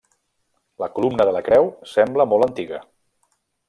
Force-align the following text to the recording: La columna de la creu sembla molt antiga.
La 0.85 0.89
columna 0.95 1.29
de 1.31 1.37
la 1.37 1.43
creu 1.51 1.71
sembla 1.95 2.29
molt 2.35 2.51
antiga. 2.51 2.85